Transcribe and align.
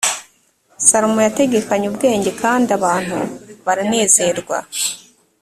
salomo 0.87 1.19
yategekanye 1.27 1.85
ubwenge 1.91 2.29
kandi 2.41 2.69
abantu 2.77 3.17
baranezerwa 3.65 4.57